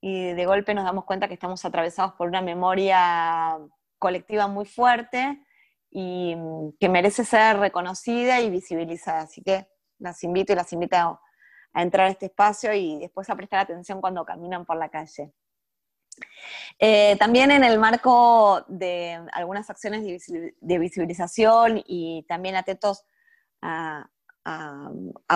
[0.02, 3.58] y de golpe nos damos cuenta que estamos atravesados por una memoria
[4.00, 5.42] colectiva muy fuerte
[5.90, 9.22] y mm, que merece ser reconocida y visibilizada.
[9.22, 9.68] Así que
[10.00, 11.20] las invito y las invito a,
[11.76, 15.34] entrar a este espacio y después a prestar atención cuando caminan por la calle.
[16.78, 23.06] Eh, también en el marco de algunas acciones de visibilización y también atentos
[23.64, 24.10] a,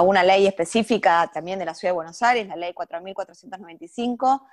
[0.03, 4.45] una ley específica también de la Ciudad de Buenos Aires, la ley 4.495,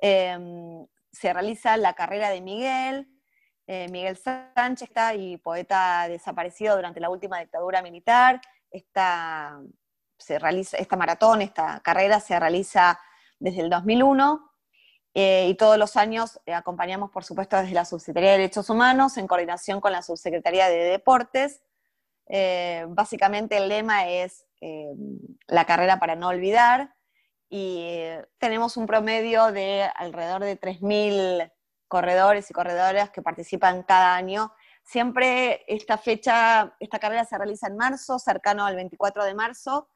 [0.00, 3.08] em, se realiza la carrera de Miguel,
[3.66, 8.40] eh, Miguel Sánchez está y poeta desaparecido durante la última dictadura militar.
[8.68, 9.60] Esta,
[10.18, 12.98] se realiza, esta maratón, esta carrera se realiza
[13.38, 14.50] desde el 2001
[15.14, 19.16] eh, y todos los años eh, acompañamos, por supuesto, desde la Subsecretaría de Derechos Humanos
[19.16, 21.62] en coordinación con la Subsecretaría de Deportes.
[22.88, 24.46] Básicamente el lema es
[25.46, 26.94] la carrera para no olvidar
[27.48, 28.06] y
[28.38, 31.52] tenemos un promedio de alrededor de 3.000
[31.88, 34.52] corredores y corredoras que participan cada año.
[34.84, 39.88] Siempre esta fecha, esta carrera se realiza en marzo, cercano al 24 de marzo,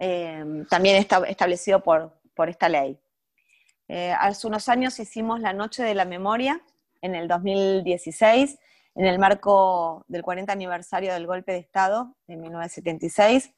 [0.00, 2.98] eh, también está establecido por, por esta ley.
[3.86, 6.60] Eh, hace unos años hicimos la Noche de la Memoria,
[7.00, 8.58] en el 2016,
[8.94, 13.54] en el marco del 40 aniversario del golpe de Estado de 1976,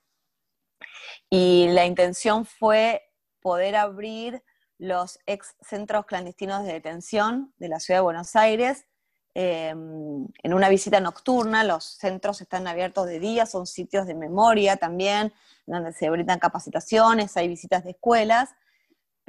[1.29, 3.03] y la intención fue
[3.40, 4.43] poder abrir
[4.79, 8.87] los ex centros clandestinos de detención de la ciudad de Buenos Aires.
[9.35, 14.77] Em, en una visita nocturna, los centros están abiertos de día, son sitios de memoria
[14.77, 15.33] también,
[15.66, 18.51] donde se brindan capacitaciones, hay visitas de escuelas,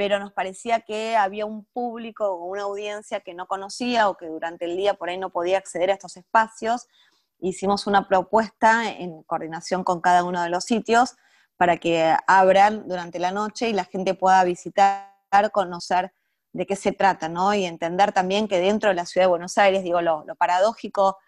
[0.02, 4.26] pero nos parecía que había un público o una audiencia que no conocía o que
[4.26, 6.88] durante el día por ahí no podía acceder a estos espacios.
[7.38, 11.18] Hicimos una propuesta en coordinación con cada uno de los sitios
[11.56, 15.14] para que abran durante la noche y la gente pueda visitar
[15.52, 16.12] conocer
[16.52, 17.54] de qué se trata, ¿no?
[17.54, 21.20] Y entender también que dentro de la ciudad de Buenos Aires, digo, lo, paradójico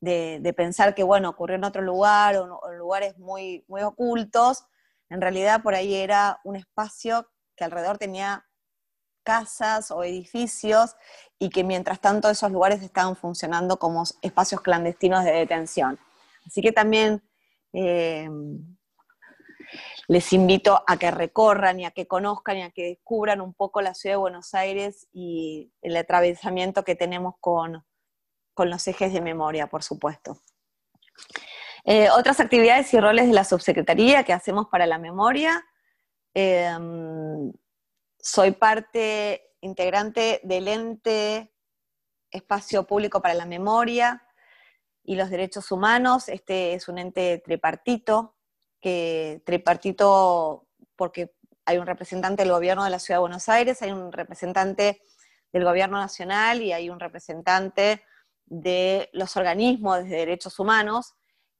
[0.00, 4.66] de, pensar que, bueno, ocurrió en otro lugar o, en lugares muy, muy ocultos,
[5.10, 8.46] en realidad por ahí era un espacio que alrededor tenía
[9.24, 10.96] casas o edificios
[11.38, 15.98] y que mientras tanto esos lugares estaban funcionando como espacios clandestinos de detención.
[16.46, 17.22] Así que también
[17.72, 18.28] eh,
[20.08, 23.80] les invito a que recorran y a que conozcan y a que descubran un poco
[23.80, 27.84] la ciudad de Buenos Aires y el atravesamiento que tenemos con,
[28.56, 30.38] los ejes de memoria, por supuesto.
[31.84, 35.64] Eh, otras actividades y roles de la subsecretaría que hacemos para la memoria.
[36.34, 37.52] Em,
[38.18, 41.54] soy parte integrante del ente
[42.30, 44.26] Espacio Público para la Memoria
[45.04, 46.28] y los Derechos Humanos.
[46.28, 48.34] Este es un ente tripartito
[48.80, 50.66] que tripartito,
[50.96, 55.00] porque hay un representante del gobierno de la Ciudad de Buenos Aires, hay un representante
[55.52, 58.02] del gobierno nacional y hay un representante
[58.44, 61.14] de los organismos de derechos humanos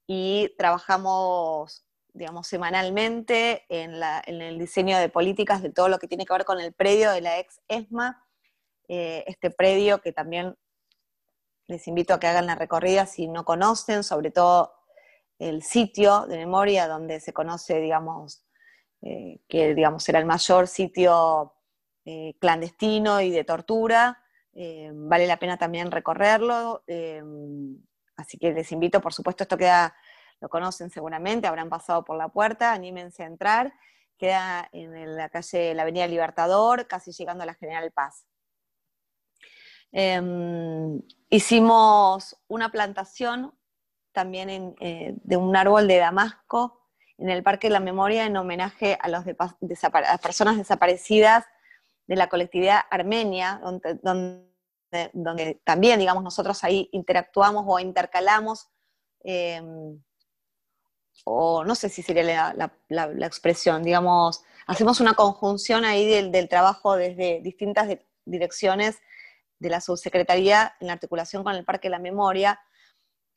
[0.07, 4.01] y trabajamos, digamos, semanalmente en,
[4.41, 7.21] el diseño de políticas de todo lo que tiene que ver con el predio de
[7.21, 8.25] la ex ESMA,
[8.89, 10.57] eh, este predio que también
[11.67, 14.73] les invito a que hagan la recorrida si no conocen, sobre todo
[15.41, 18.45] el sitio de memoria donde se conoce, digamos,
[19.03, 21.55] eh, que digamos, era el mayor sitio
[22.05, 24.21] eh, clandestino y de tortura.
[24.57, 26.85] Vale la pena también recorrerlo.
[28.17, 29.97] así que les invito, por supuesto, esto queda,
[30.41, 33.73] lo conocen seguramente, habrán pasado por la puerta, anímense a entrar.
[34.19, 38.27] Queda en la calle, la Avenida Libertador, casi llegando a la General Paz.
[39.97, 43.55] Em, hicimos una plantación
[44.13, 46.85] también eh, de un árbol de Damasco
[47.19, 49.25] en el Parque de la Memoria en homenaje a, las
[50.21, 51.45] personas desaparecidas
[52.07, 53.61] de la colectividad armenia,
[54.03, 58.69] donde, también, digamos, nosotros ahí interactuamos o intercalamos,
[59.21, 60.03] em,
[61.25, 62.55] o no sé si sería
[62.89, 67.89] la, expresión, digamos, hacemos una conjunción ahí del, trabajo desde distintas
[68.25, 68.99] direcciones
[69.59, 72.61] de la subsecretaría en articulación con el Parque de la Memoria,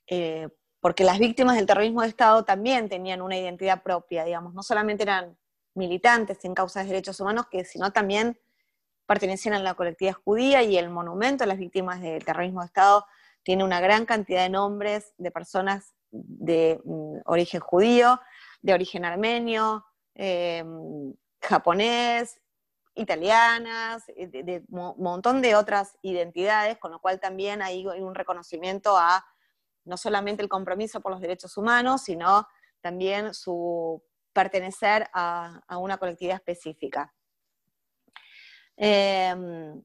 [0.08, 0.50] eh,
[0.80, 5.04] porque las víctimas del terrorismo de Estado también tenían una identidad propia, digamos, no solamente
[5.04, 5.38] eran
[5.76, 8.40] militantes en causas de derechos humanos, que sino también
[9.06, 13.06] pertenecían a la colectividad judía y el monumento a las víctimas del terrorismo de Estado.
[13.44, 18.20] Tiene una gran cantidad de nombres de personas de mm, origen judío,
[18.62, 19.86] de origen armenio,
[20.16, 22.40] em, japonés,
[22.96, 28.98] italianas, eh, de un montón de otras identidades, con lo cual también hay un reconocimiento
[28.98, 29.26] a
[29.86, 32.48] no solamente el compromiso por los derechos humanos, sino
[32.82, 34.04] también su
[34.34, 37.14] pertenecer a, una colectividad específica.
[38.76, 39.82] Em,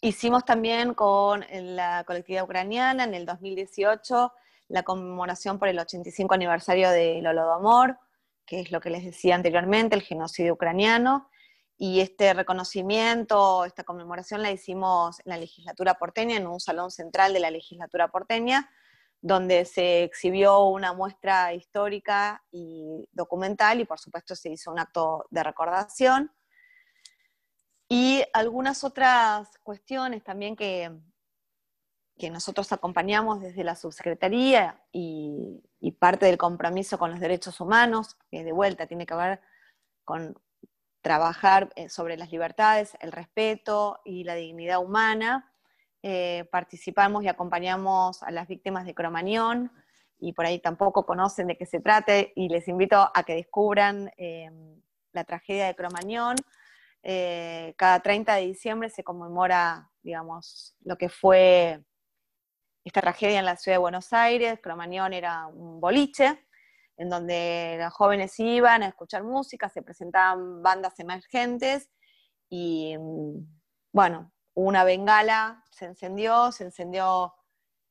[0.00, 4.32] hicimos también con la colectividad ucraniana en el 2018
[4.68, 7.98] la conmemoración por el 85 aniversario del Holodomor,
[8.44, 11.28] que es lo que les decía anteriormente, el genocidio ucraniano,
[11.78, 17.34] y este reconocimiento, esta conmemoración la hicimos en la legislatura porteña, en un salón central
[17.34, 18.70] de la legislatura porteña,
[19.20, 25.26] donde se exhibió una muestra histórica y documental y por supuesto se hizo un acto
[25.30, 26.32] de recordación.
[27.88, 30.90] Y algunas otras cuestiones también que,
[32.18, 35.62] que nosotros acompañamos desde la subsecretaría y,
[35.98, 39.40] parte del compromiso con los derechos humanos, que de vuelta tiene que ver
[40.04, 40.36] con
[41.00, 45.52] trabajar eh, sobre las libertades, el respeto y la dignidad humana.
[46.02, 49.72] Eh, participamos y acompañamos a las víctimas de Cromañón
[50.18, 54.10] y por ahí tampoco conocen de qué se trate y les invito a que descubran
[54.16, 54.50] eh,
[55.12, 56.36] la tragedia de Cromañón.
[57.76, 61.84] cada 30 de diciembre se conmemora, digamos, lo que fue
[62.86, 64.60] esta tragedia en la ciudad de Buenos Aires.
[64.62, 66.46] Cromañón era un boliche
[66.96, 71.90] en donde los jóvenes iban a escuchar música, se presentaban bandas emergentes
[72.48, 72.96] y,
[73.92, 77.34] bueno, una bengala se encendió, se encendió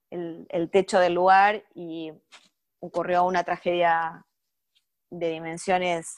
[0.10, 2.14] el, techo del lugar y
[2.80, 4.26] ocurrió una tragedia
[5.10, 6.18] de dimensiones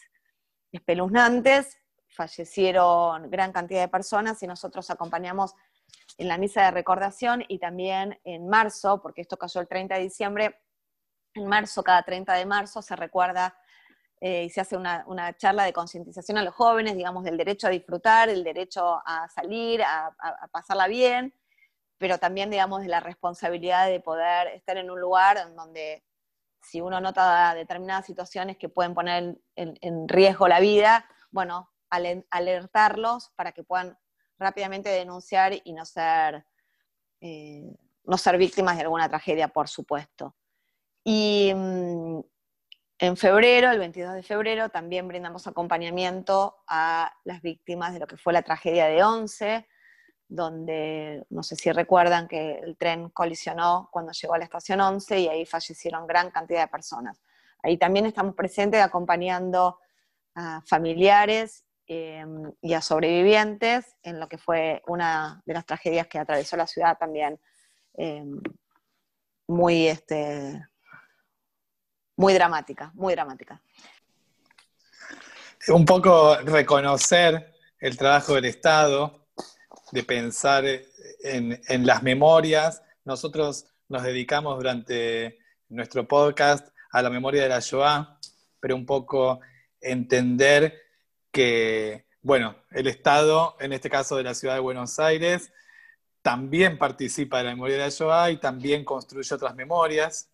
[0.72, 5.56] espeluznantes, fallecieron gran cantidad de personas y nosotros acompañamos
[6.18, 10.02] en la misa de recordación y también en marzo, porque esto cayó el 30 de
[10.02, 10.60] diciembre,
[11.34, 13.56] en marzo, cada 30 de marzo, se recuerda
[14.20, 15.06] eh, y se hace una,
[15.38, 19.84] charla de concientización a los jóvenes, digamos, del derecho a disfrutar, el derecho a salir,
[19.84, 20.16] a,
[20.52, 21.34] pasarla bien,
[22.00, 26.04] pero también, digamos, de la responsabilidad de poder estar en un lugar en donde
[26.62, 33.52] si uno nota determinadas situaciones que pueden poner en, riesgo la vida, bueno, alertarlos para
[33.52, 33.98] que puedan
[34.38, 36.46] rápidamente denunciar y no ser,
[37.22, 40.36] eh, no ser víctimas de alguna tragedia, por supuesto.
[41.04, 42.20] Y mm,
[43.00, 48.18] en febrero, el 22 de febrero, también brindamos acompañamiento a las víctimas de lo que
[48.18, 49.68] fue la tragedia de Once,
[50.28, 55.20] donde no sé si recuerdan que el tren colisionó cuando llegó a la estación 11
[55.20, 57.22] y ahí fallecieron gran cantidad de personas.
[57.64, 59.80] Ahí también estamos presentes acompañando
[60.36, 66.20] a familiares em, y a sobrevivientes en lo que fue una de las tragedias que
[66.20, 67.40] atravesó la ciudad también
[67.94, 68.40] em,
[69.48, 70.68] muy este,
[72.18, 73.62] muy dramática, muy dramática.
[75.70, 79.28] Un poco reconocer el trabajo del Estado,
[79.92, 80.66] de pensar
[81.24, 82.82] en, las memorias.
[83.06, 85.38] Nosotros nos dedicamos durante
[85.70, 88.20] nuestro podcast a la memoria de la Shoah,
[88.60, 89.40] pero un poco
[89.80, 90.87] entender
[91.32, 95.52] que, bueno, el Estado, en este caso de la ciudad de Buenos Aires,
[96.22, 100.30] también participa de la memoria de Shoah y también construye otras memorias.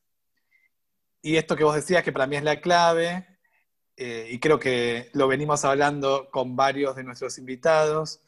[1.21, 3.27] Y esto que vos decías, que para mí es la clave,
[3.95, 8.21] eh, y creo que lo venimos hablando con varios de nuestros invitados,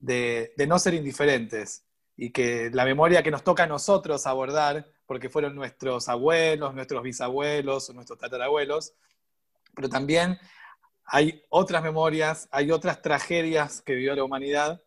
[0.00, 1.84] de, no ser indiferentes
[2.16, 7.02] y que la memoria que nos toca a nosotros abordar, porque fueron nuestros abuelos, nuestros
[7.02, 8.94] bisabuelos, nuestros tatarabuelos,
[9.74, 10.38] pero también
[11.14, 14.82] hay otras memorias, hay otras tragedias que vivió la humanidad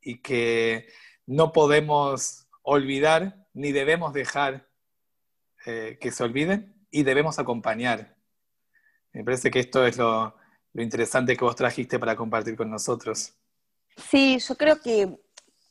[0.00, 0.86] y que
[1.26, 4.68] no podemos olvidar ni debemos dejar
[5.66, 8.14] eh, que se olviden y debemos acompañar.
[9.12, 10.36] Me parece que esto es lo,
[10.74, 13.34] interesante que vos trajiste para compartir con nosotros.
[13.96, 15.18] Sí, yo creo que,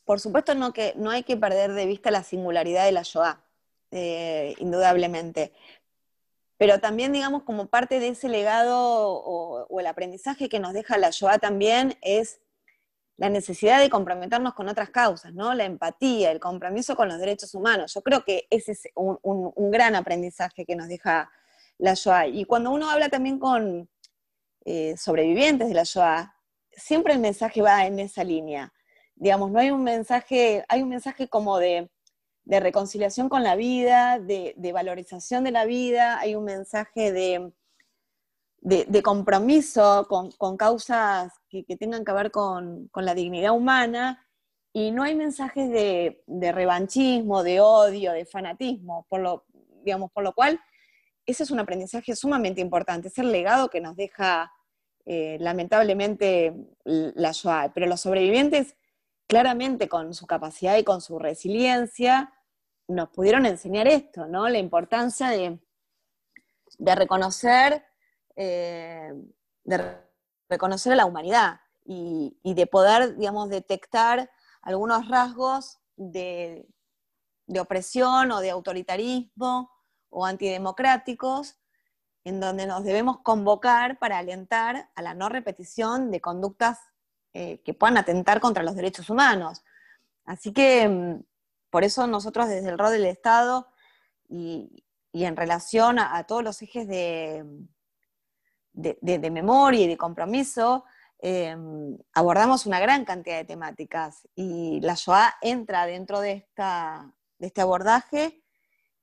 [0.04, 3.42] por supuesto, no, que, no hay que perder de vista la singularidad de la Shoah,
[3.90, 5.54] eh, indudablemente.
[6.56, 11.10] Pero también, digamos, como parte de ese legado o, el aprendizaje que nos deja la
[11.10, 12.40] Shoah también es
[13.16, 15.54] la necesidad de comprometernos con otras causas, ¿no?
[15.54, 17.94] La empatía, el compromiso con los derechos humanos.
[17.94, 21.30] Yo creo que ese es un, gran aprendizaje que nos deja
[21.78, 22.28] la Shoah.
[22.28, 23.88] Y cuando uno habla también con
[24.64, 26.34] eh, sobrevivientes de la Shoah,
[26.72, 28.72] siempre el mensaje va en esa línea.
[29.16, 31.88] Digamos, no hay un mensaje, hay un mensaje como de,
[32.46, 37.52] reconciliación con la vida, de, de valorización de la vida, hay un mensaje de
[38.64, 44.26] de, compromiso con, causas que, tengan que ver con, la dignidad humana.
[44.72, 49.44] Y no hay mensajes de, revanchismo, de odio, de fanatismo, por lo,
[49.84, 50.58] digamos, por lo cual
[51.26, 54.52] ese es un aprendizaje sumamente importante, es el legado que nos deja
[55.06, 58.76] eh, lamentablemente la Shoah, pero los sobrevivientes
[59.26, 62.33] claramente con su capacidad y con su resiliencia
[62.88, 64.48] nos pudieron enseñar esto, ¿no?
[64.48, 65.58] La importancia de,
[66.78, 67.84] de reconocer,
[68.36, 69.12] eh,
[69.64, 69.98] de
[70.48, 74.30] reconocer a la humanidad y, de poder, digamos, detectar
[74.62, 76.66] algunos rasgos de,
[77.46, 79.70] de opresión o de autoritarismo
[80.08, 81.56] o antidemocráticos
[82.24, 86.78] en donde nos debemos convocar para alentar a la no repetición de conductas
[87.34, 89.62] eh, que puedan atentar contra los derechos humanos.
[90.24, 91.22] Así que mm,
[91.74, 93.66] por eso nosotros desde el rol del Estado
[94.28, 97.44] y, en relación a, todos los ejes de,
[98.72, 100.84] de, memoria y de compromiso,
[101.18, 107.48] em, abordamos una gran cantidad de temáticas y la SOA entra dentro de, esta, de
[107.48, 108.44] este abordaje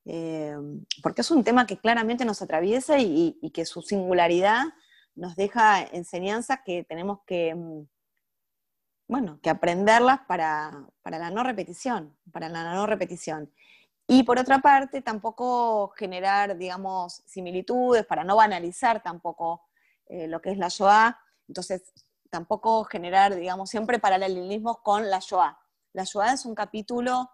[0.06, 0.56] eh,
[1.04, 4.64] porque es un tema que claramente nos atraviesa y, que su singularidad
[5.14, 7.82] nos deja enseñanzas que tenemos que, mm,
[9.12, 13.52] bueno, que aprenderlas para, la no repetición, para la no repetición.
[14.08, 19.64] Y por otra parte, tampoco generar, digamos, similitudes, para no banalizar tampoco
[20.06, 21.92] eh, lo que es la Shoah, entonces
[22.30, 25.60] tampoco generar, digamos, siempre paralelismos con la Shoah.
[25.92, 27.30] La Shoah es un capítulo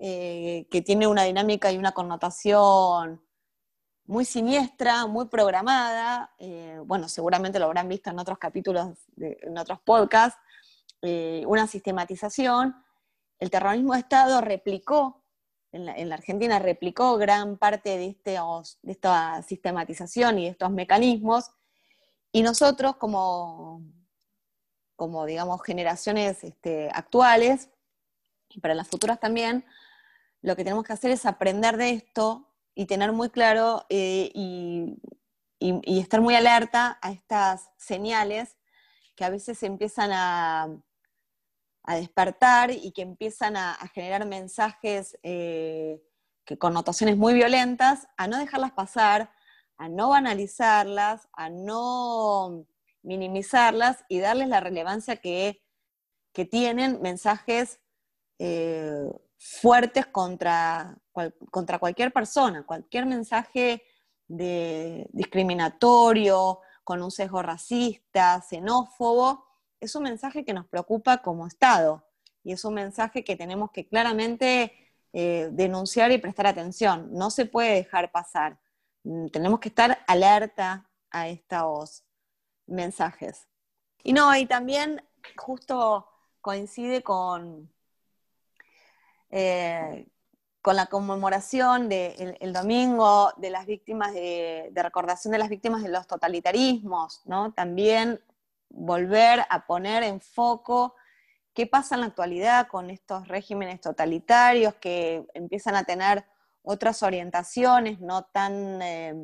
[0.00, 3.24] eh, que tiene una dinámica y una connotación
[4.04, 6.34] muy siniestra, muy programada.
[6.38, 10.40] Eh, bueno, seguramente lo habrán visto en otros capítulos, en otros podcasts,
[11.02, 12.74] eh, una sistematización.
[13.38, 15.24] El terrorismo de Estado replicó,
[15.72, 18.32] en la, Argentina replicó gran parte de, este,
[18.82, 21.50] de esta sistematización y de estos mecanismos,
[22.32, 23.82] y nosotros como,
[24.96, 27.70] como digamos, generaciones este, actuales,
[28.50, 29.64] y para las futuras también,
[30.42, 34.96] lo que tenemos que hacer es aprender de esto y tener muy claro eh, y,
[36.00, 38.56] estar muy alerta a estas señales
[39.14, 40.68] que a veces empiezan a,
[41.88, 46.02] despertar y que empiezan a, generar mensajes eh,
[46.44, 49.32] que con notaciones muy violentas, a no dejarlas pasar,
[49.76, 52.66] a no banalizarlas, a no
[53.02, 55.62] minimizarlas y darles la relevancia que,
[56.50, 57.80] tienen mensajes
[58.38, 60.96] eh, fuertes contra,
[61.50, 63.82] contra cualquier persona, cualquier mensaje
[64.26, 69.49] de discriminatorio, con un sesgo racista, xenófobo,
[69.80, 72.04] es un mensaje que nos preocupa como Estado
[72.44, 74.72] y es un mensaje que tenemos que claramente
[75.12, 77.08] eh, denunciar y prestar atención.
[77.12, 78.58] No se puede dejar pasar.
[79.02, 82.04] Mm, tenemos que estar alerta a estos
[82.66, 83.48] mensajes.
[84.02, 85.02] Y no, y también
[85.36, 86.06] justo
[86.40, 87.70] coincide con,
[89.30, 90.06] eh,
[90.62, 95.90] con la conmemoración del el domingo de las víctimas de, recordación de las víctimas de
[95.90, 97.52] los totalitarismos, ¿no?
[97.52, 98.22] También
[98.70, 100.94] volver a poner en foco
[101.52, 106.24] qué pasa en la actualidad con estos regímenes totalitarios que empiezan a tener
[106.62, 109.14] otras orientaciones no tan, eh,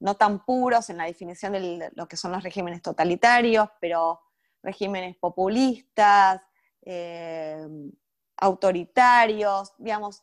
[0.00, 4.20] no tan puros en la definición de lo que son los regímenes totalitarios, pero
[4.62, 6.42] regímenes populistas,
[6.82, 7.66] eh,
[8.36, 10.22] autoritarios, digamos,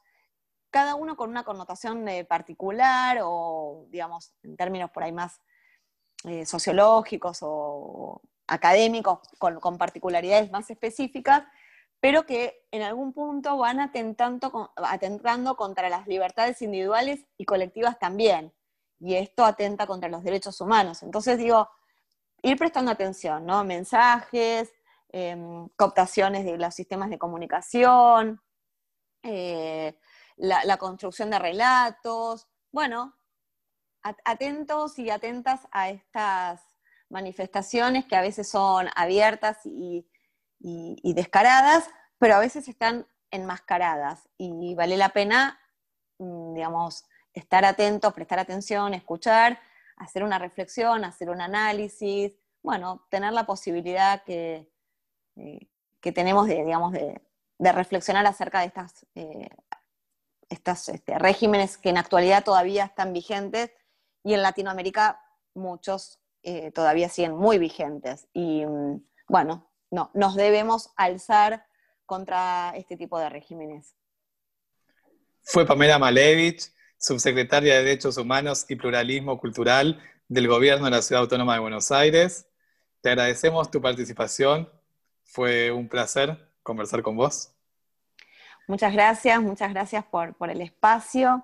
[0.69, 5.41] cada uno con una connotación eh, particular o, digamos, en términos por ahí más
[6.45, 8.21] sociológicos o
[8.53, 11.43] académicos, con, particularidades más específicas,
[11.99, 14.51] pero que en algún punto van atentando,
[15.55, 18.53] contra las libertades individuales y colectivas también.
[18.99, 21.03] Y esto atenta contra los derechos humanos.
[21.03, 21.69] Entonces digo,
[22.41, 23.63] ir prestando atención, ¿no?
[23.63, 24.71] Mensajes,
[25.15, 28.41] Em, cooptaciones de los sistemas de comunicación,
[29.21, 29.95] eh,
[30.37, 32.47] la, construcción de relatos.
[32.71, 33.15] Bueno,
[34.01, 36.61] atentos y atentas a estas
[37.13, 40.05] manifestaciones que a veces son abiertas y,
[41.13, 44.27] descaradas, pero a veces están enmascaradas.
[44.37, 45.59] Y vale la pena,
[46.17, 49.59] mm, digamos, estar atentos, prestar atención, escuchar,
[49.97, 52.33] hacer una reflexión, hacer un análisis,
[52.63, 54.69] bueno, tener la posibilidad que,
[55.35, 55.67] eh,
[56.01, 57.21] que tenemos de, digamos, de,
[57.59, 59.49] reflexionar acerca de estas, eh,
[60.49, 63.71] estos este, regímenes que en actualidad todavía están vigentes
[64.23, 65.21] y en Latinoamérica
[65.53, 68.27] muchos eh, todavía siguen muy vigentes.
[68.33, 71.65] Y mm, bueno, no, nos debemos alzar
[72.05, 73.95] contra este tipo de regímenes.
[75.41, 81.23] Fue Pamela Malevich, subsecretaria de Derechos Humanos y Pluralismo Cultural del Gobierno de la Ciudad
[81.23, 82.47] Autónoma de Buenos Aires.
[83.01, 84.69] Te agradecemos tu participación
[85.33, 87.51] fue un placer conversar con vos.
[88.67, 91.43] Muchas gracias, muchas gracias por, el espacio.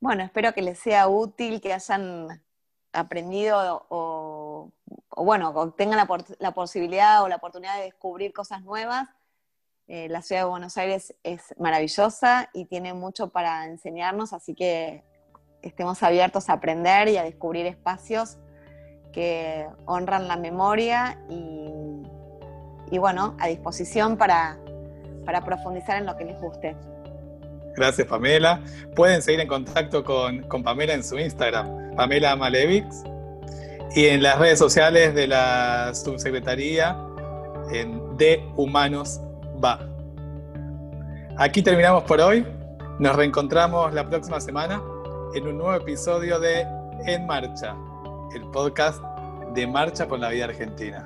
[0.00, 2.42] Bueno, espero que les sea útil, que hayan
[2.96, 4.72] aprendido o,
[5.16, 6.06] bueno, tengan
[6.38, 9.08] la, posibilidad o la oportunidad de descubrir cosas nuevas.
[9.88, 15.04] Eh, la ciudad de Buenos Aires es maravillosa y tiene mucho para enseñarnos, así que
[15.62, 18.38] estemos abiertos a aprender y a descubrir espacios
[19.12, 24.58] que honran la memoria y, bueno, a disposición para,
[25.24, 26.76] para profundizar en lo que les guste.
[27.76, 28.62] Gracias, Pamela.
[28.94, 33.02] Pueden seguir en contacto con, con Pamela en su Instagram, Pamela Malevix,
[33.94, 36.96] y en las redes sociales de la subsecretaría
[38.16, 39.20] De Humanos
[39.62, 39.80] Va.
[41.38, 42.46] Aquí terminamos por hoy.
[42.98, 44.82] Nos reencontramos la próxima semana
[45.34, 46.66] en un nuevo episodio de
[47.06, 47.74] En Marcha,
[48.34, 49.02] el podcast
[49.54, 51.04] de Marcha por la Vida Argentina.